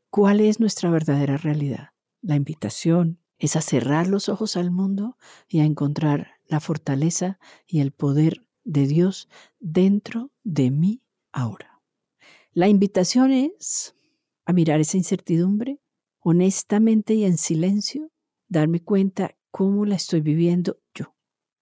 cuál 0.09 0.39
es 0.39 0.61
nuestra 0.61 0.89
verdadera 0.89 1.35
realidad. 1.35 1.89
La 2.21 2.35
invitación 2.35 3.19
es 3.37 3.57
a 3.57 3.61
cerrar 3.61 4.07
los 4.07 4.29
ojos 4.29 4.55
al 4.55 4.71
mundo 4.71 5.17
y 5.49 5.59
a 5.59 5.65
encontrar 5.65 6.35
la 6.47 6.61
fortaleza 6.61 7.39
y 7.67 7.81
el 7.81 7.91
poder 7.91 8.45
de 8.63 8.87
Dios 8.87 9.29
dentro 9.59 10.31
de 10.43 10.71
mí 10.71 11.01
ahora. 11.31 11.81
La 12.53 12.67
invitación 12.67 13.31
es 13.31 13.95
a 14.45 14.53
mirar 14.53 14.79
esa 14.79 14.97
incertidumbre 14.97 15.79
honestamente 16.23 17.13
y 17.13 17.25
en 17.25 17.37
silencio, 17.37 18.11
darme 18.47 18.81
cuenta 18.81 19.35
cómo 19.51 19.85
la 19.85 19.95
estoy 19.95 20.21
viviendo 20.21 20.79
yo. 20.93 21.15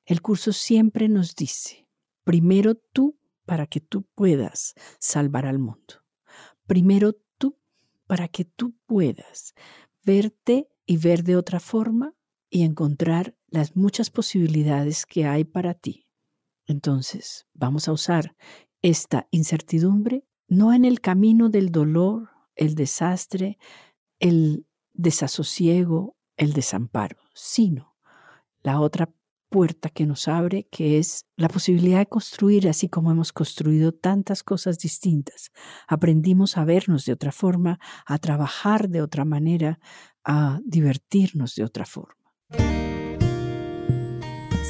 El 0.05 0.21
curso 0.21 0.53
siempre 0.53 1.09
nos 1.09 1.35
dice, 1.35 1.87
primero 2.23 2.75
tú 2.75 3.17
para 3.45 3.65
que 3.65 3.81
tú 3.81 4.03
puedas 4.15 4.75
salvar 4.99 5.45
al 5.45 5.59
mundo. 5.59 6.05
Primero 6.67 7.13
tú, 7.37 7.57
para 8.07 8.27
que 8.27 8.45
tú 8.45 8.75
puedas 8.85 9.53
verte 10.03 10.69
y 10.85 10.97
ver 10.97 11.23
de 11.23 11.35
otra 11.35 11.59
forma 11.59 12.15
y 12.49 12.63
encontrar 12.63 13.35
las 13.47 13.75
muchas 13.75 14.09
posibilidades 14.09 15.05
que 15.05 15.25
hay 15.25 15.43
para 15.43 15.73
ti. 15.73 16.07
Entonces, 16.71 17.45
vamos 17.53 17.87
a 17.87 17.91
usar 17.91 18.35
esta 18.81 19.27
incertidumbre 19.31 20.25
no 20.47 20.73
en 20.73 20.83
el 20.83 20.99
camino 20.99 21.47
del 21.47 21.71
dolor, 21.71 22.29
el 22.55 22.75
desastre, 22.75 23.57
el 24.19 24.65
desasosiego, 24.93 26.17
el 26.35 26.51
desamparo, 26.51 27.17
sino 27.33 27.95
la 28.61 28.81
otra 28.81 29.13
puerta 29.49 29.89
que 29.89 30.05
nos 30.05 30.27
abre, 30.27 30.67
que 30.69 30.97
es 30.97 31.25
la 31.37 31.47
posibilidad 31.47 31.99
de 31.99 32.07
construir 32.07 32.67
así 32.67 32.89
como 32.89 33.11
hemos 33.11 33.31
construido 33.31 33.93
tantas 33.93 34.43
cosas 34.43 34.77
distintas. 34.77 35.51
Aprendimos 35.87 36.57
a 36.57 36.65
vernos 36.65 37.05
de 37.05 37.13
otra 37.13 37.31
forma, 37.31 37.79
a 38.05 38.17
trabajar 38.17 38.89
de 38.89 39.01
otra 39.01 39.23
manera, 39.23 39.79
a 40.25 40.59
divertirnos 40.65 41.55
de 41.55 41.63
otra 41.63 41.85
forma. 41.85 42.21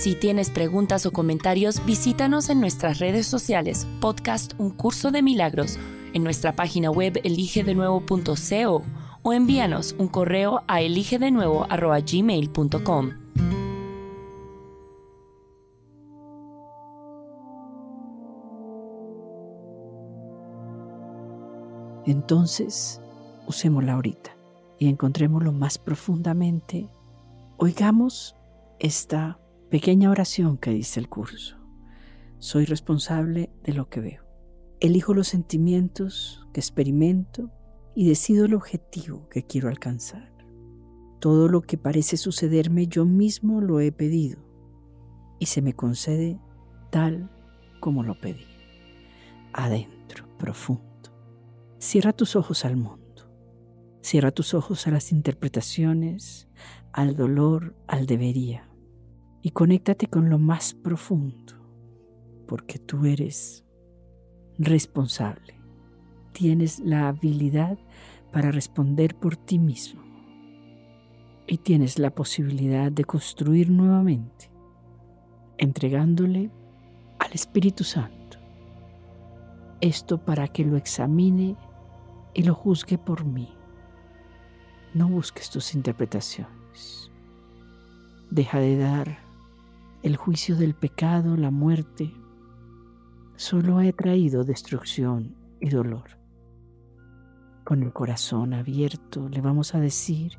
Si 0.01 0.15
tienes 0.15 0.49
preguntas 0.49 1.05
o 1.05 1.11
comentarios, 1.11 1.85
visítanos 1.85 2.49
en 2.49 2.59
nuestras 2.59 2.97
redes 2.97 3.27
sociales, 3.27 3.85
podcast 3.99 4.53
Un 4.57 4.71
Curso 4.71 5.11
de 5.11 5.21
Milagros, 5.21 5.77
en 6.15 6.23
nuestra 6.23 6.55
página 6.55 6.89
web 6.89 7.21
eligedenuevo.co 7.23 8.83
o 9.21 9.33
envíanos 9.33 9.95
un 9.99 10.07
correo 10.07 10.63
a 10.67 10.81
eligedenuevo.gmail.com. 10.81 13.11
Entonces, 22.07 22.99
usémosla 23.45 23.93
ahorita 23.93 24.35
y 24.79 24.89
encontrémoslo 24.89 25.51
más 25.51 25.77
profundamente. 25.77 26.89
Oigamos 27.57 28.35
esta 28.79 29.37
pequeña 29.71 30.10
oración 30.10 30.57
que 30.57 30.71
dice 30.71 30.99
el 30.99 31.07
curso. 31.07 31.55
Soy 32.39 32.65
responsable 32.65 33.49
de 33.63 33.71
lo 33.71 33.88
que 33.88 34.01
veo. 34.01 34.25
Elijo 34.81 35.13
los 35.13 35.29
sentimientos 35.29 36.45
que 36.51 36.60
experimento 36.60 37.49
y 37.95 38.05
decido 38.05 38.45
el 38.45 38.53
objetivo 38.53 39.29
que 39.29 39.43
quiero 39.43 39.69
alcanzar. 39.69 40.29
Todo 41.21 41.47
lo 41.47 41.62
que 41.62 41.77
parece 41.77 42.17
sucederme 42.17 42.88
yo 42.88 43.05
mismo 43.05 43.62
lo 43.62 43.79
he 43.79 43.93
pedido 43.93 44.43
y 45.39 45.45
se 45.45 45.62
me 45.62 45.73
concede 45.73 46.38
tal 46.89 47.31
como 47.79 48.03
lo 48.03 48.19
pedí. 48.19 48.47
Adentro, 49.53 50.27
profundo. 50.38 50.84
Cierra 51.79 52.12
tus 52.12 52.36
ojos 52.36 52.65
al 52.65 52.75
mundo. 52.75 52.99
Cierra 54.01 54.31
tus 54.31 54.53
ojos 54.53 54.86
a 54.88 54.91
las 54.91 55.13
interpretaciones, 55.13 56.49
al 56.91 57.15
dolor, 57.15 57.73
al 57.88 58.05
debería. 58.05 58.70
Y 59.41 59.51
conéctate 59.51 60.08
con 60.08 60.30
lo 60.30 60.38
más 60.38 60.73
profundo, 60.73 61.54
porque 62.47 62.77
tú 62.77 63.06
eres 63.06 63.65
responsable. 64.58 65.56
Tienes 66.32 66.80
la 66.80 67.08
habilidad 67.08 67.77
para 68.32 68.51
responder 68.51 69.15
por 69.15 69.36
ti 69.36 69.60
mismo. 69.60 70.01
Y 71.47 71.58
tienes 71.58 71.99
la 71.99 72.12
posibilidad 72.12 72.91
de 72.91 73.04
construir 73.04 73.69
nuevamente, 73.69 74.51
entregándole 75.58 76.49
al 77.19 77.32
Espíritu 77.34 77.84
Santo. 77.84 78.38
Esto 79.82 80.23
para 80.23 80.47
que 80.47 80.63
lo 80.63 80.77
examine 80.77 81.56
y 82.34 82.43
lo 82.43 82.54
juzgue 82.54 82.97
por 82.97 83.25
mí. 83.25 83.49
No 84.93 85.08
busques 85.08 85.49
tus 85.49 85.73
interpretaciones. 85.73 87.12
Deja 88.30 88.60
de 88.60 88.77
dar 88.77 89.30
el 90.03 90.15
juicio 90.15 90.55
del 90.55 90.73
pecado, 90.73 91.37
la 91.37 91.51
muerte. 91.51 92.13
Solo 93.35 93.79
ha 93.79 93.91
traído 93.91 94.43
destrucción 94.43 95.35
y 95.59 95.69
dolor. 95.69 96.17
Con 97.63 97.83
el 97.83 97.93
corazón 97.93 98.53
abierto 98.53 99.29
le 99.29 99.41
vamos 99.41 99.75
a 99.75 99.79
decir, 99.79 100.37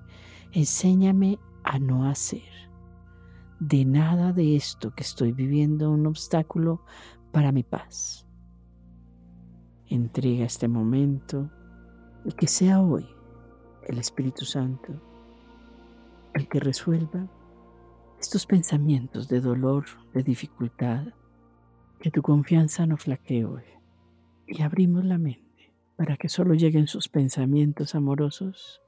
enséñame 0.53 1.39
a 1.65 1.79
no 1.79 2.09
hacer 2.09 2.43
de 3.61 3.85
nada 3.85 4.33
de 4.33 4.57
esto 4.57 4.93
que 4.93 5.05
estoy 5.05 5.31
viviendo 5.31 5.91
un 5.93 6.05
obstáculo 6.09 6.85
para 7.31 7.53
mi 7.53 7.63
paz. 7.63 8.27
Entrega 9.87 10.45
este 10.45 10.67
momento 10.67 11.49
y 12.25 12.33
que 12.33 12.49
sea 12.49 12.81
hoy 12.81 13.07
el 13.87 13.99
Espíritu 13.99 14.45
Santo 14.45 14.93
el 16.35 16.49
que 16.49 16.59
resuelva 16.59 17.29
estos 18.23 18.47
pensamientos 18.47 19.27
de 19.27 19.41
dolor, 19.41 19.85
de 20.15 20.23
dificultad, 20.23 21.09
que 22.01 22.13
tu 22.13 22.23
confianza 22.23 22.87
no 22.87 22.97
flaquee. 22.97 23.45
Y 24.47 24.63
abrimos 24.63 25.05
la 25.05 25.19
mente 25.19 25.75
para 25.97 26.17
que 26.17 26.29
solo 26.29 26.55
lleguen 26.55 26.87
sus 26.87 27.09
pensamientos 27.09 27.97
amorosos 27.97 28.81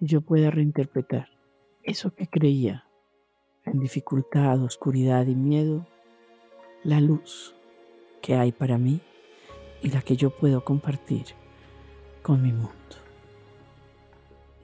y 0.00 0.06
yo 0.06 0.22
pueda 0.22 0.50
reinterpretar 0.50 1.28
eso 1.82 2.14
que 2.14 2.28
creía 2.28 2.86
en 3.66 3.78
dificultad, 3.78 4.62
oscuridad 4.62 5.26
y 5.26 5.34
miedo, 5.34 5.86
la 6.82 6.98
luz 7.02 7.54
que 8.22 8.36
hay 8.36 8.52
para 8.52 8.78
mí 8.78 9.02
y 9.82 9.90
la 9.90 10.00
que 10.00 10.16
yo 10.16 10.30
puedo 10.30 10.64
compartir 10.64 11.26
con 12.22 12.40
mi 12.40 12.52
mundo. 12.52 12.72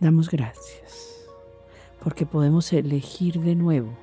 Damos 0.00 0.30
gracias 0.30 1.17
porque 2.02 2.26
podemos 2.26 2.72
elegir 2.72 3.40
de 3.40 3.54
nuevo. 3.54 3.96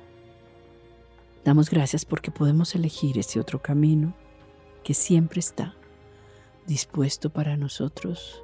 Damos 1.44 1.70
gracias 1.70 2.04
porque 2.04 2.30
podemos 2.30 2.74
elegir 2.74 3.18
ese 3.18 3.38
otro 3.40 3.62
camino 3.62 4.14
que 4.82 4.94
siempre 4.94 5.40
está 5.40 5.74
dispuesto 6.66 7.30
para 7.30 7.56
nosotros 7.56 8.42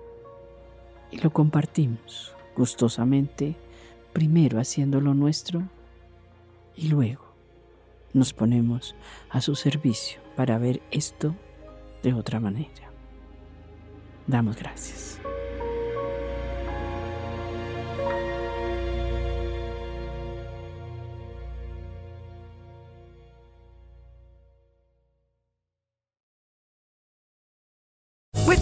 y 1.10 1.18
lo 1.18 1.32
compartimos 1.32 2.34
gustosamente, 2.56 3.56
primero 4.12 4.60
haciéndolo 4.60 5.14
nuestro 5.14 5.62
y 6.76 6.88
luego 6.88 7.24
nos 8.12 8.32
ponemos 8.32 8.94
a 9.30 9.40
su 9.40 9.54
servicio 9.54 10.20
para 10.36 10.58
ver 10.58 10.82
esto 10.90 11.34
de 12.02 12.14
otra 12.14 12.40
manera. 12.40 12.90
Damos 14.26 14.56
gracias. 14.56 15.20